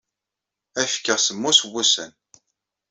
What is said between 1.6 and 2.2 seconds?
wussan.